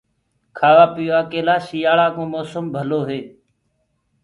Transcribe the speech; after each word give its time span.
کآوآ 0.57 0.85
پيوآ 0.93 1.19
ڪي 1.31 1.41
لآ 1.47 1.55
سيٚآݪڪو 1.67 2.23
موسم 2.33 2.65
ڀلو 2.73 2.99
هي۔ 3.09 3.19